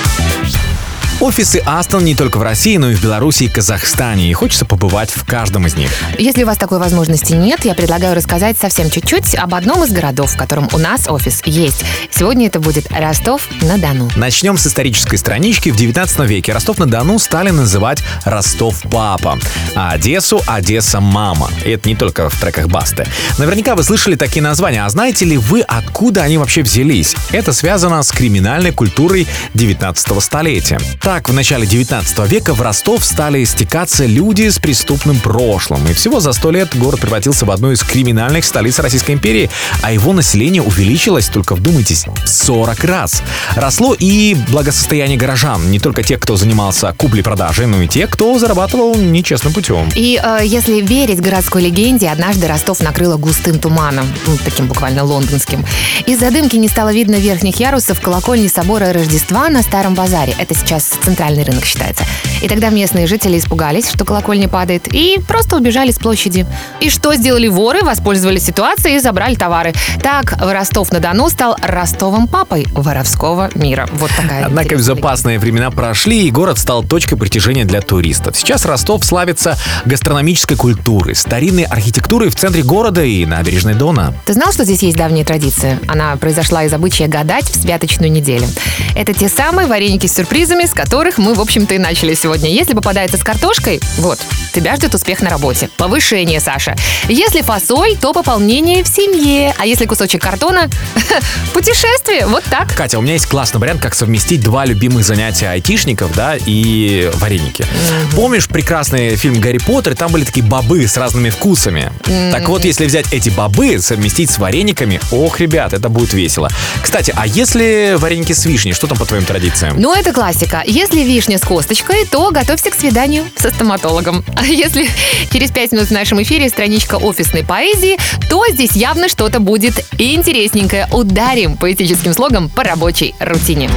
[1.21, 4.31] Офисы Астон не только в России, но и в Беларуси и Казахстане.
[4.31, 5.91] И хочется побывать в каждом из них.
[6.17, 10.33] Если у вас такой возможности нет, я предлагаю рассказать совсем чуть-чуть об одном из городов,
[10.33, 11.85] в котором у нас офис есть.
[12.09, 14.09] Сегодня это будет Ростов-на-Дону.
[14.15, 15.69] Начнем с исторической странички.
[15.69, 19.37] В 19 веке Ростов-на-Дону стали называть Ростов-папа,
[19.75, 21.51] а Одессу– Одесса-мама.
[21.63, 23.05] И это не только в треках Басты.
[23.37, 27.15] Наверняка вы слышали такие названия, а знаете ли вы, откуда они вообще взялись?
[27.31, 30.79] Это связано с криминальной культурой 19 столетия.
[31.11, 35.85] Так, в начале 19 века в Ростов стали стекаться люди с преступным прошлым.
[35.89, 39.49] И всего за сто лет город превратился в одну из криминальных столиц Российской империи,
[39.81, 43.23] а его население увеличилось, только вдумайтесь, в 40 раз.
[43.57, 48.95] Росло и благосостояние горожан, не только тех, кто занимался куплей-продажей, но и тех, кто зарабатывал
[48.95, 49.89] нечестным путем.
[49.95, 55.65] И э, если верить городской легенде, однажды Ростов накрыло густым туманом, ну, таким буквально лондонским.
[56.05, 60.33] Из-за дымки не стало видно верхних ярусов колокольни собора Рождества на Старом базаре.
[60.39, 62.03] Это сейчас центральный рынок считается.
[62.41, 66.45] И тогда местные жители испугались, что колокольня падает, и просто убежали с площади.
[66.79, 67.83] И что сделали воры?
[67.83, 69.73] Воспользовались ситуацией и забрали товары.
[70.01, 73.87] Так Ростов-на-Дону стал Ростовым папой воровского мира.
[73.93, 78.35] Вот такая Однако безопасные времена прошли, и город стал точкой притяжения для туристов.
[78.37, 84.13] Сейчас Ростов славится гастрономической культурой, старинной архитектурой в центре города и набережной Дона.
[84.25, 85.79] Ты знал, что здесь есть давняя традиция?
[85.87, 88.47] Она произошла из обычая гадать в святочную неделю.
[88.95, 92.49] Это те самые вареники с сюрпризами, с которых мы, в общем-то, и начали сегодня.
[92.49, 94.19] Если попадается с картошкой, вот,
[94.53, 95.69] тебя ждет успех на работе.
[95.77, 96.75] Повышение, Саша.
[97.07, 99.55] Если фасоль, то пополнение в семье.
[99.57, 100.69] А если кусочек картона,
[101.53, 102.27] путешествие.
[102.27, 102.75] Вот так.
[102.75, 107.65] Катя, у меня есть классный вариант, как совместить два любимых занятия айтишников, да, и вареники.
[108.13, 111.89] Помнишь прекрасный фильм «Гарри Поттер», там были такие бобы с разными вкусами.
[112.33, 116.49] Так вот, если взять эти бобы, совместить с варениками, ох, ребят, это будет весело.
[116.83, 119.79] Кстати, а если вареники с вишней, что там по твоим традициям?
[119.79, 120.63] Ну, это классика.
[120.81, 124.25] Если вишня с косточкой, то готовься к свиданию со стоматологом.
[124.35, 124.89] А если
[125.31, 127.99] через пять минут в нашем эфире страничка офисной поэзии,
[128.31, 130.87] то здесь явно что-то будет интересненькое.
[130.91, 133.69] Ударим поэтическим слогом по рабочей рутине.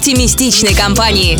[0.00, 1.36] оптимистичной компании.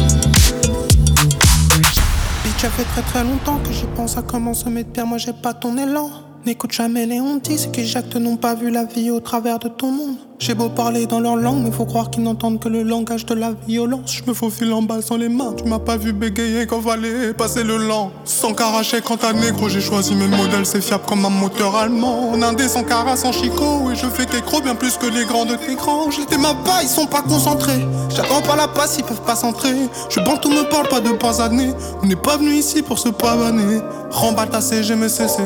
[2.45, 5.19] Bitch, ça fait très très longtemps que je pense à comment se mettre bien, moi
[5.19, 6.11] j'ai pas ton élan.
[6.44, 9.92] N'écoute jamais les hontis, qu'ils jactent n'ont pas vu la vie au travers de ton
[9.92, 10.16] monde.
[10.40, 13.36] J'ai beau parler dans leur langue, mais faut croire qu'ils n'entendent que le langage de
[13.36, 14.12] la violence.
[14.12, 17.36] Je me faufile en bas sans les mains, tu m'as pas vu bégayer quand fallait
[17.36, 18.12] passer le lent.
[18.26, 22.32] Sans caracher quand t'as négro, j'ai choisi mes modèles, c'est fiable comme un moteur allemand.
[22.32, 25.46] En indé sans cara, sans chicot, et je fais qu'écro bien plus que les grands
[25.46, 26.10] de tes grands.
[26.10, 27.86] J'étais ma bas, ils sont pas concentrés.
[28.10, 29.76] J'attends pas la passe, ils peuvent pas s'entrer.
[30.10, 31.74] Je bande tout me parle pas de pas années.
[32.02, 33.80] On n'est pas venu ici pour se pavaner.
[34.10, 35.44] Remballe ta CG, mais cessez.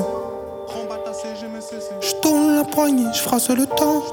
[2.75, 4.03] Poignée, je frasse le temps.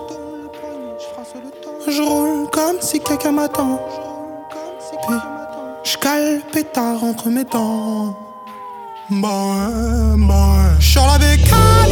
[1.89, 3.81] Je roule comme si quelqu'un m'attend.
[5.83, 8.15] Je cale le pétard entre mes dents.
[9.11, 9.19] Ouais.
[10.79, 11.91] Je la bécane,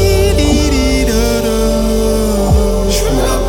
[2.88, 3.40] Je la.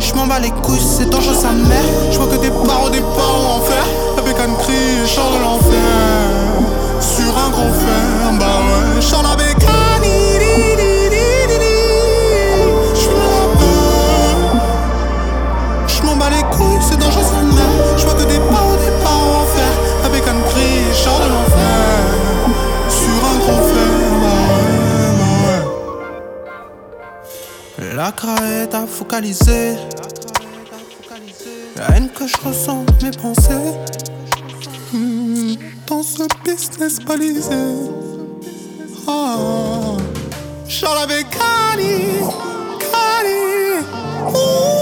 [0.00, 1.84] Je m'en bats les couilles, c'est dangereux sa mère.
[2.10, 3.84] Je vois que des parents, des parents en enfer.
[4.16, 5.82] La bécane crie, je de l'enfer.
[6.98, 9.02] Sur un gros fer, bah ouais.
[9.02, 9.87] Je la bécane.
[27.98, 29.74] La crainte à focaliser.
[31.76, 33.72] La haine que je ressens, mes pensées.
[34.92, 37.50] Hmm, Dans ce business balisé.
[39.08, 39.96] Ah,
[40.68, 42.20] Charles avec Cani,
[42.78, 43.82] Cani.
[44.32, 44.77] Ouh.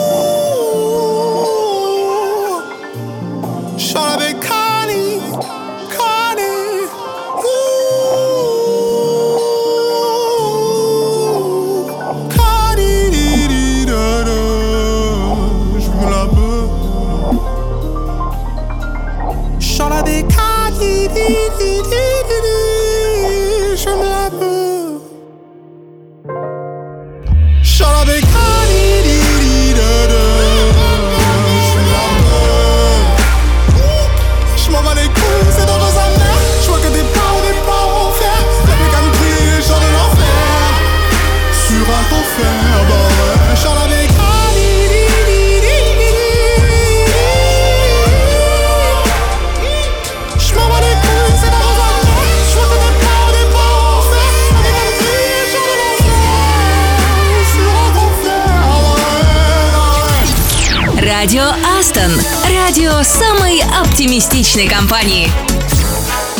[61.27, 61.43] Радио
[61.79, 62.13] Астон.
[62.49, 65.29] Радио самой оптимистичной компании.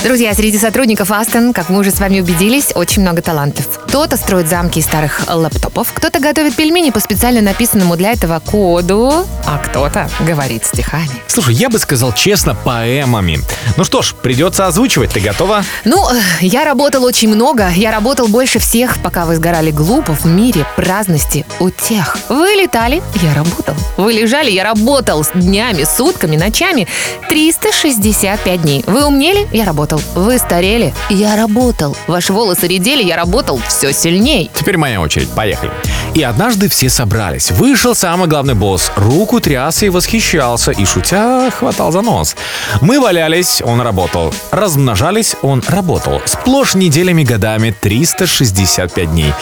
[0.05, 3.86] Друзья, среди сотрудников Астон, как мы уже с вами убедились, очень много талантов.
[3.97, 9.27] Кто-то строит замки из старых лэптопов, кто-то готовит пельмени по специально написанному для этого коду,
[9.47, 11.09] а кто-то говорит стихами.
[11.29, 13.41] Слушай, я бы сказал честно, поэмами.
[13.79, 15.15] Ну что ж, придется озвучивать.
[15.15, 15.65] Ты готова?
[15.87, 16.07] Ну,
[16.43, 17.71] я работал очень много.
[17.71, 22.19] Я работал больше всех, пока вы сгорали глупо в мире праздности у тех.
[22.29, 23.75] Вы летали, я работал.
[23.97, 26.87] Вы лежали, я работал с днями, сутками, ночами.
[27.31, 28.85] 365 дней.
[28.87, 30.03] Вы умнели, я работал.
[30.15, 31.97] Вы старели, я работал.
[32.07, 34.51] Ваши волосы редели, я работал все сильней.
[34.55, 35.71] Теперь моя очередь, поехали.
[36.15, 37.51] И однажды все собрались.
[37.51, 42.37] Вышел самый главный босс, руку тряс и восхищался, и шутя хватал за нос.
[42.81, 44.33] Мы валялись, он работал.
[44.51, 46.23] Размножались, он работал.
[46.25, 49.33] Сплошь неделями, годами, 365 дней.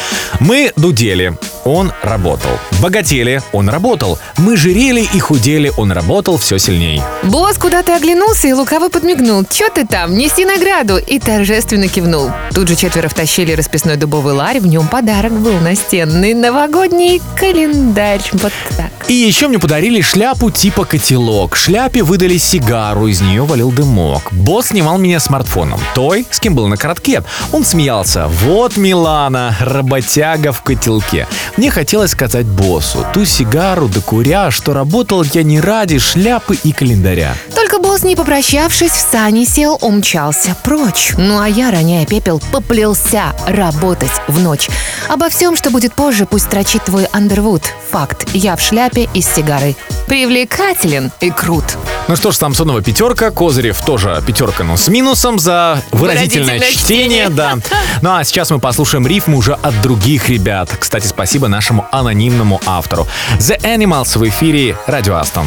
[0.40, 2.50] Мы дудели, он работал.
[2.80, 4.18] Богатели, он работал.
[4.38, 7.02] Мы жирели и худели, он работал все сильней.
[7.22, 9.44] Босс куда-то оглянулся и лукаво подмигнул.
[9.44, 10.16] «Чё ты там?
[10.16, 12.30] Неси награду!» И торжественно кивнул.
[12.54, 18.22] Тут же четверо втащили расписной дубовый ларь, в нем подарок был настенный новогодний календарь.
[18.32, 18.90] Вот так.
[19.08, 21.56] И еще мне подарили шляпу типа котелок.
[21.56, 24.32] Шляпе выдали сигару, из нее валил дымок.
[24.32, 25.80] Босс снимал меня смартфоном.
[25.94, 27.22] Той, с кем был на коротке.
[27.52, 28.28] Он смеялся.
[28.28, 31.26] Вот Милана, работяга в котелке.
[31.56, 37.34] Мне хотелось сказать боссу, ту сигару докуря, что работал я не ради шляпы и календаря.
[37.54, 41.12] Только босс, не попрощавшись, в сани сел, умчался прочь.
[41.16, 44.68] Ну а я, роняя пепел, поплелся работать в ночь.
[45.08, 47.62] Обо всем, что будет позже, пусть строчит твой Андервуд.
[47.90, 48.28] Факт.
[48.32, 49.76] Я в шляпе и с сигарой.
[50.06, 51.64] Привлекателен и крут.
[52.08, 57.24] Ну что ж, Самсонова пятерка, Козырев тоже пятерка, но с минусом за выразительное, Выразительное чтение,
[57.24, 57.28] чтение.
[57.30, 57.56] да.
[58.02, 60.70] Ну а сейчас мы послушаем рифм уже от других ребят.
[60.78, 63.06] Кстати, спасибо нашему анонимному автору.
[63.38, 65.46] The Animals в эфире Радио Астон.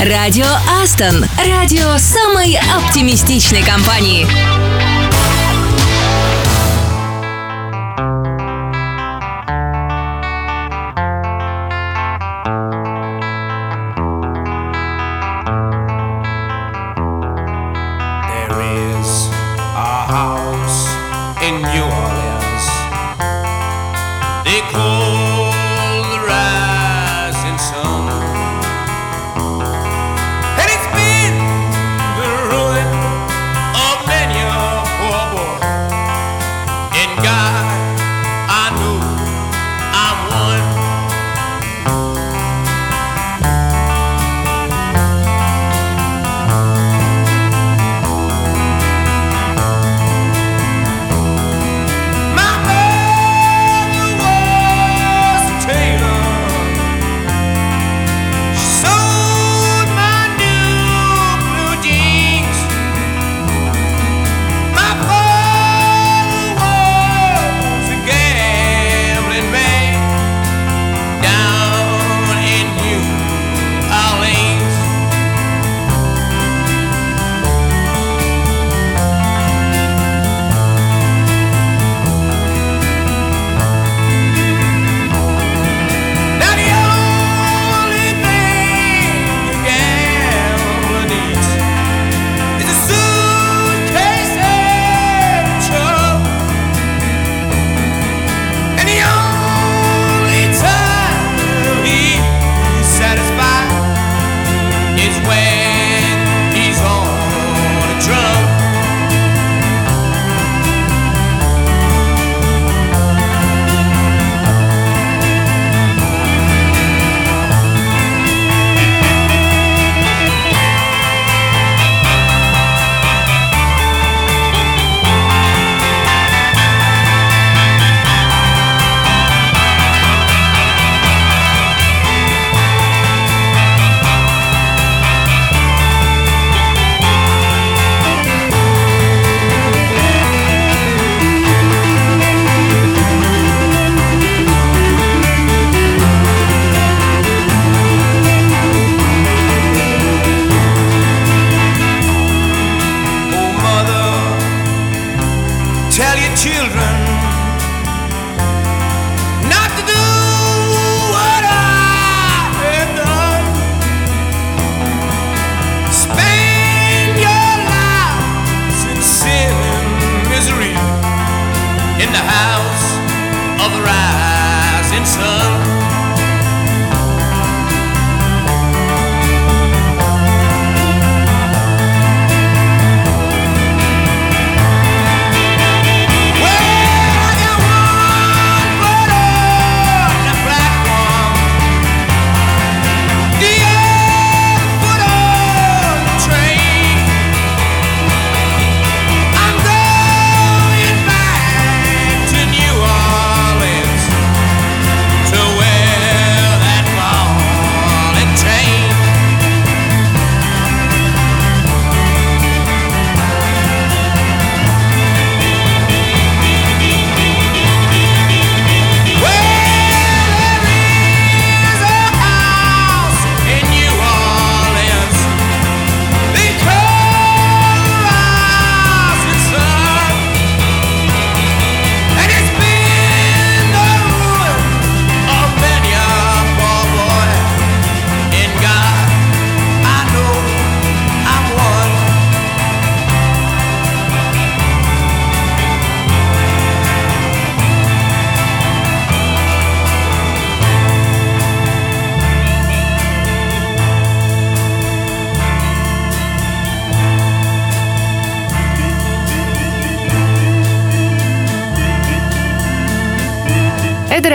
[0.00, 0.46] Радио
[0.82, 1.24] Астон.
[1.48, 4.26] Радио самой оптимистичной компании.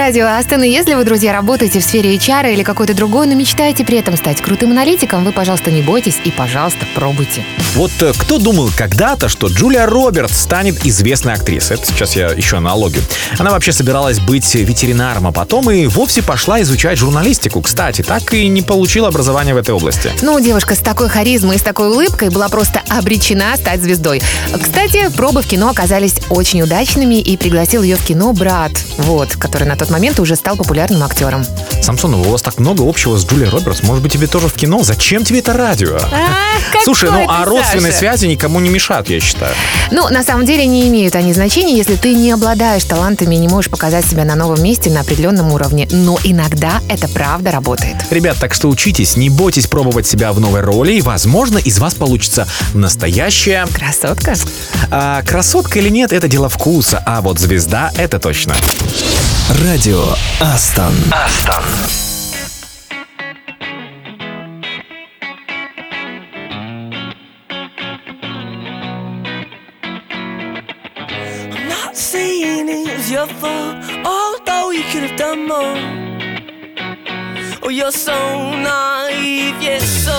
[0.09, 3.85] Радио Астон, и если вы, друзья, работаете в сфере HR или какой-то другой, но мечтаете
[3.85, 7.45] при этом стать крутым аналитиком, вы, пожалуйста, не бойтесь и, пожалуйста, пробуйте.
[7.75, 11.77] Вот э, кто думал когда-то, что Джулия Робертс станет известной актрисой?
[11.77, 13.03] Это сейчас я еще аналогию.
[13.37, 17.61] Она вообще собиралась быть ветеринаром, а потом и вовсе пошла изучать журналистику.
[17.61, 20.09] Кстати, так и не получила образование в этой области.
[20.23, 24.23] Ну, девушка с такой харизмой и с такой улыбкой была просто обречена стать звездой.
[24.59, 29.67] Кстати, пробы в кино оказались очень удачными, и пригласил ее в кино брат, вот, который
[29.67, 31.45] на тот момент уже стал популярным актером.
[31.81, 33.83] Самсонова, у вас так много общего с Джулией Робертс.
[33.83, 34.83] Может быть, тебе тоже в кино?
[34.83, 35.99] Зачем тебе это радио?
[36.83, 37.99] Слушай, ну а родственные Саша.
[37.99, 39.53] связи никому не мешают, я считаю.
[39.91, 43.47] Ну, на самом деле не имеют они значения, если ты не обладаешь талантами и не
[43.47, 45.87] можешь показать себя на новом месте на определенном уровне.
[45.91, 47.95] Но иногда это правда работает.
[48.09, 51.93] Ребят, так что учитесь, не бойтесь пробовать себя в новой роли, и, возможно, из вас
[51.95, 53.67] получится настоящая...
[53.73, 54.35] Красотка?
[54.91, 58.55] А, красотка или нет, это дело вкуса, а вот звезда— это точно.
[59.63, 60.94] Радио Астон.
[61.10, 61.64] Астон.
[71.50, 75.78] I'm not saying it was your fault, although you could have done more.
[77.62, 78.12] Oh, you're so
[78.52, 80.12] naive, yes, so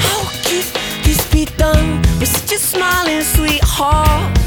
[0.00, 0.64] how could
[1.04, 4.38] this be done with such a smiling sweetheart?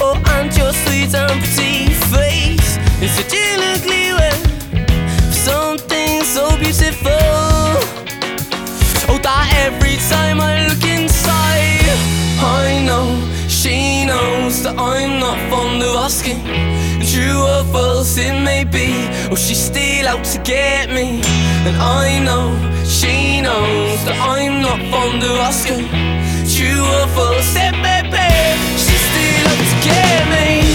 [0.00, 2.65] Oh, and your sweet and pretty face
[3.07, 3.61] is such an
[5.31, 7.11] something so beautiful.
[9.09, 11.87] Oh, that every time I look inside,
[12.39, 13.05] I know
[13.47, 16.41] she knows that I'm not fond of asking.
[17.11, 18.89] True or false it may be,
[19.31, 21.21] oh, she's still out to get me.
[21.67, 22.45] And I know
[22.83, 25.87] she knows that I'm not fond of asking.
[26.55, 28.29] True or false it may be,
[28.83, 30.66] she's still out to get me.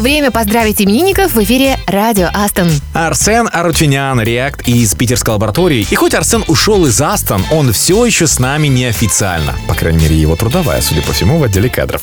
[0.00, 2.70] Время поздравить именинников в эфире радио Астон.
[2.92, 5.86] Арсен Арутюнян, Реакт из питерской лаборатории.
[5.90, 10.36] И хоть Арсен ушел из Астон, он все еще с нами неофициально крайней мере, его
[10.36, 12.02] трудовая, судя по всему, в отделе кадров.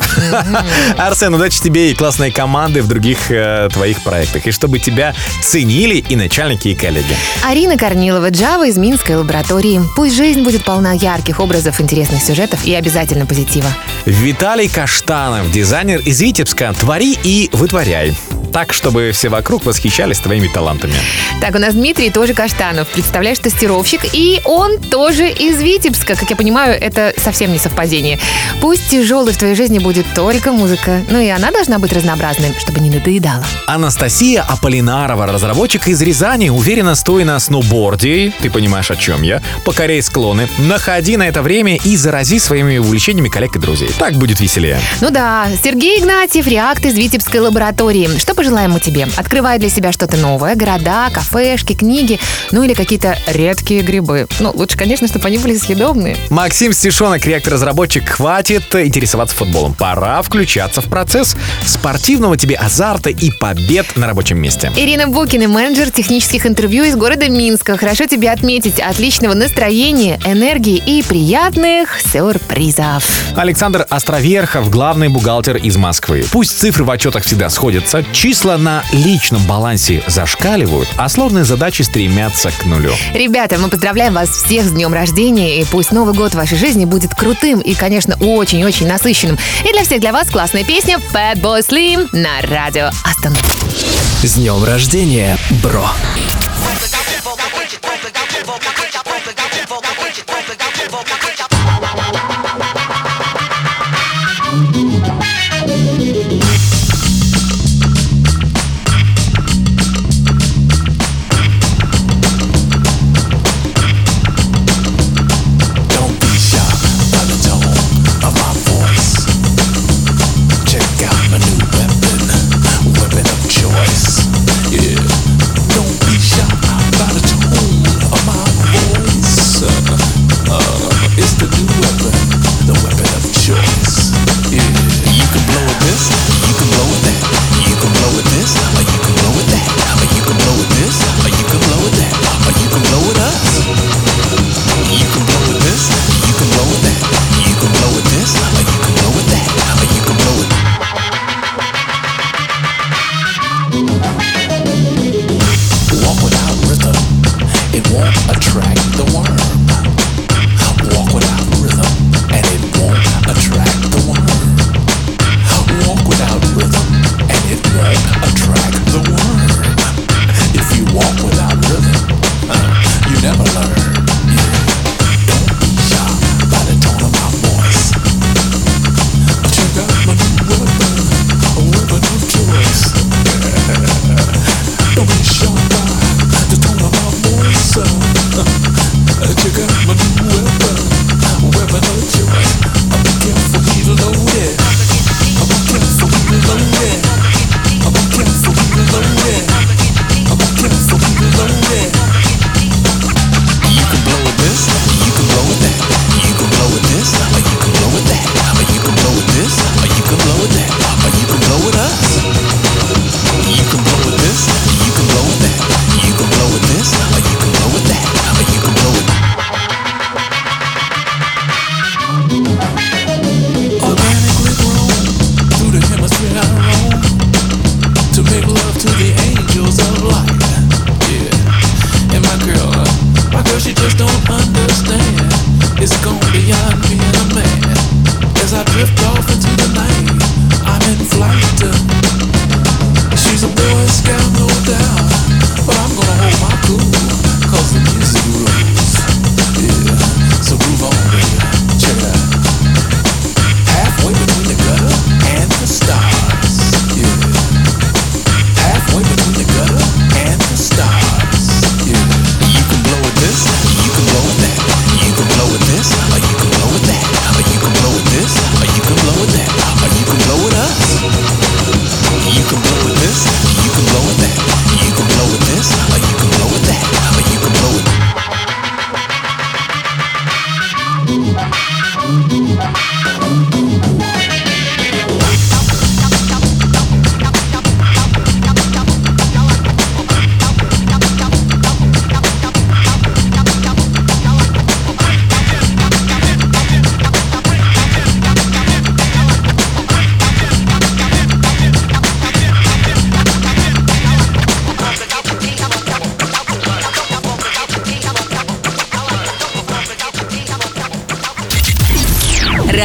[0.97, 4.47] Арсен, удачи тебе и классной команды в других э, твоих проектах.
[4.47, 7.15] И чтобы тебя ценили и начальники, и коллеги.
[7.43, 9.81] Арина Корнилова, Джава из Минской лаборатории.
[9.95, 13.69] Пусть жизнь будет полна ярких образов, интересных сюжетов и обязательно позитива.
[14.05, 16.73] Виталий Каштанов, дизайнер из Витебска.
[16.73, 18.15] Твори и вытворяй.
[18.51, 20.93] Так, чтобы все вокруг восхищались твоими талантами.
[21.41, 22.87] Так, у нас Дмитрий тоже Каштанов.
[22.87, 24.01] Представляешь, тестировщик.
[24.13, 26.15] И он тоже из Витебска.
[26.15, 28.19] Как я понимаю, это совсем не совпадение.
[28.61, 32.79] Пусть тяжелой в твоей жизни будет только музыка, ну и она должна быть разнообразной, чтобы
[32.79, 33.43] не надоедала.
[33.65, 40.01] Анастасия Аполлинарова, разработчик из Рязани, уверенно стоя на сноуборде, ты понимаешь, о чем я, покорей
[40.01, 43.89] склоны, находи на это время и зарази своими увлечениями коллег и друзей.
[43.97, 44.79] Так будет веселее.
[45.01, 48.09] Ну да, Сергей Игнатьев, Реакт из Витебской лаборатории.
[48.17, 49.07] Что пожелаем мы тебе?
[49.17, 52.19] Открывай для себя что-то новое, города, кафешки, книги,
[52.51, 54.27] ну или какие-то редкие грибы.
[54.39, 56.15] Ну, лучше, конечно, чтобы они были съедобные.
[56.29, 59.73] Максим Стишонок, реактор разработчик, хватит интересоваться футболом.
[59.73, 61.35] Пора включаться в процесс
[61.65, 64.71] спортивного тебе азарта и побед на рабочем месте.
[64.75, 67.75] Ирина Букина, менеджер технических интервью из города Минска.
[67.75, 68.79] Хорошо тебе отметить.
[68.79, 73.03] Отличного настроения, энергии и приятных сюрпризов.
[73.35, 76.25] Александр Островерхов, главный бухгалтер из Москвы.
[76.31, 82.51] Пусть цифры в отчетах всегда сходятся, числа на личном балансе зашкаливают, а сложные задачи стремятся
[82.51, 82.93] к нулю.
[83.15, 86.85] Ребята, мы поздравляем вас всех с днем рождения, и пусть Новый год в вашей жизни
[86.85, 89.37] будет крутым крутым и, конечно, очень-очень насыщенным.
[89.63, 93.35] И для всех для вас классная песня Fatboy Slim на радио Астон.
[94.23, 95.87] С днем рождения, бро!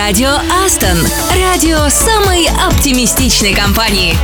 [0.05, 0.31] Радио
[0.67, 0.99] Астон.
[1.31, 4.17] Радио самой оптимистичной компании.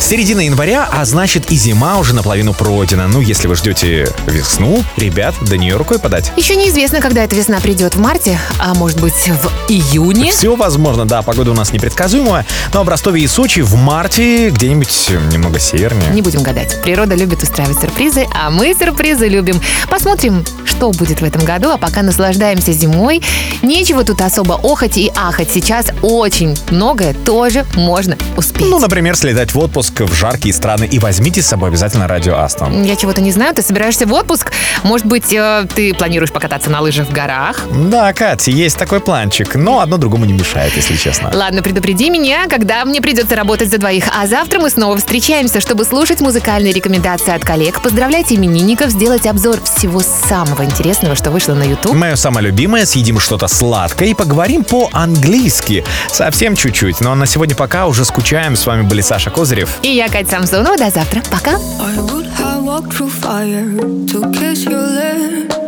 [0.00, 3.06] Середина января, а значит и зима уже наполовину пройдена.
[3.06, 6.32] Ну, если вы ждете весну, ребят, до нее рукой подать.
[6.36, 10.32] Еще неизвестно, когда эта весна придет в марте, а может быть в июне.
[10.32, 12.44] Все возможно, да, погода у нас непредсказуемая.
[12.72, 16.10] Но в Ростове и Сочи в марте где-нибудь э, немного севернее.
[16.10, 16.80] Не будем гадать.
[16.82, 19.60] Природа любит устраивать сюрпризы, а мы сюрпризы любим.
[19.88, 23.22] Посмотрим, что будет в этом году, а пока наслаждаемся зимой.
[23.62, 25.50] Нечего тут особо охать и ахать.
[25.50, 28.68] Сейчас очень многое тоже можно успеть.
[28.68, 32.82] Ну, например, слетать в отпуск в жаркие страны и возьмите с собой обязательно радио Астон.
[32.84, 34.52] Я чего-то не знаю, ты собираешься в отпуск?
[34.82, 37.60] Может быть, э, ты планируешь покататься на лыжах в горах?
[37.72, 41.30] Да, Катя, есть такой планчик, но одно другому не мешает, если честно.
[41.32, 44.04] Ладно, предупреди меня, когда мне придется работать за двоих.
[44.16, 49.62] А завтра мы снова встречаемся, чтобы слушать музыкальные рекомендации от коллег, поздравлять именинников, сделать обзор
[49.62, 51.94] всего самого интересного, что вышло на YouTube.
[51.94, 55.84] Мое самое любимое, съедим что-то сладкое и поговорим по-английски.
[56.12, 58.56] Совсем чуть-чуть, но на сегодня пока уже скучаем.
[58.56, 59.78] С вами были Саша Козырев.
[59.82, 60.76] И я, Катя Самсонова.
[60.76, 61.22] До завтра.
[61.30, 61.52] Пока.
[61.52, 63.64] I would have walked through fire
[64.06, 65.58] to kiss your lips.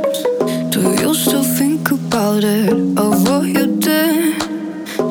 [0.71, 4.41] Do you still think about it, of what you did?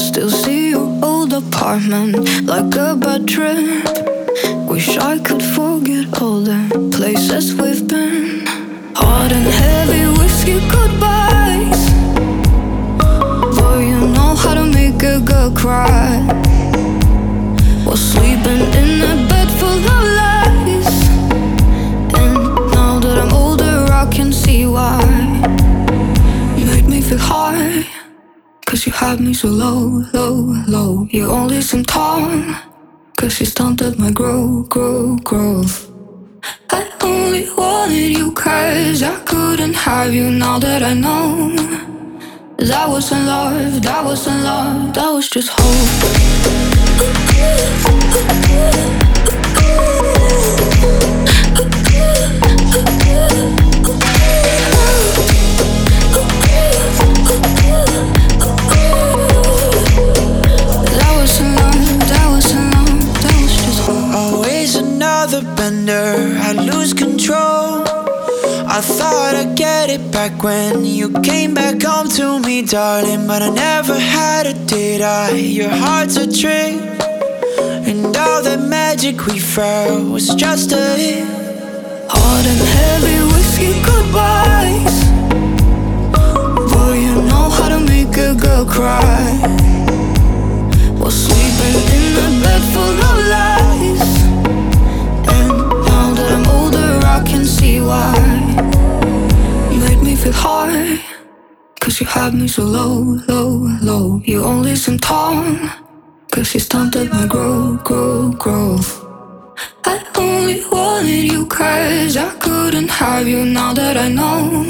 [0.01, 3.85] Still see your old apartment like a bad trip.
[4.69, 8.48] Wish I could forget all the places we've been.
[9.03, 11.81] And heavy whiskey goodbyes.
[13.57, 16.25] Boy, you know how to make a girl cry.
[17.95, 21.09] Sleeping in a bed full of lies.
[22.21, 22.37] And
[22.71, 25.01] now that I'm older, I can see why.
[26.57, 27.85] You made me feel high.
[28.65, 31.07] Cause you had me so low, low, low.
[31.11, 32.29] You only seem tall.
[33.17, 35.91] Cause you stunted my growth, growth, growth.
[36.71, 41.55] I only wanted you cause I couldn't have you now that I know.
[42.57, 45.89] That wasn't love, that wasn't love, that was just hope.
[69.89, 73.25] I'd it back when you came back home to me, darling.
[73.25, 75.31] But I never had it, did I?
[75.31, 76.75] Your heart's a trick.
[77.89, 81.27] And all the magic we felt was just a hit.
[82.07, 84.95] Hot and heavy whiskey goodbyes.
[86.71, 89.41] Boy, you know how to make a girl cry.
[91.01, 94.05] Was sleeping in a bed full of lies.
[95.35, 95.49] And
[95.89, 98.49] now that I'm older, I can see why.
[100.21, 100.99] Feel high.
[101.79, 104.21] Cause you had me so low, low, low.
[104.25, 105.43] You only seem tall.
[106.29, 109.05] Cause you stunted my growth, growth, growth.
[109.85, 114.65] I only wanted you cause I couldn't have you now that I know.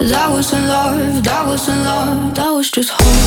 [0.00, 3.26] That wasn't love, that wasn't love, that was just hope.